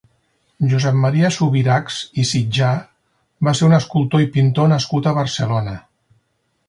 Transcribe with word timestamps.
Josep 0.69 0.95
Maria 1.01 1.29
Subirachs 1.35 1.99
i 2.23 2.25
Sitjar 2.29 2.71
va 3.49 3.53
ser 3.59 3.69
un 3.71 3.77
escultor 3.81 4.25
i 4.25 4.31
pintor 4.39 4.73
nascut 4.73 5.11
a 5.11 5.15
Barcelona. 5.19 5.77